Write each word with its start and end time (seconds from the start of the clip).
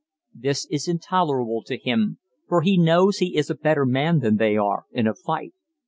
This 0.33 0.65
is 0.71 0.87
intolerable 0.87 1.61
to 1.67 1.77
him, 1.77 2.17
for 2.49 2.63
he 2.63 2.75
knows 2.75 3.19
he 3.19 3.35
is 3.37 3.51
a 3.51 3.53
better 3.55 3.85
man 3.85 4.17
than 4.21 4.37
they 4.37 4.57
are 4.57 4.85
in 4.91 5.05
a 5.05 5.13
fight. 5.13 5.53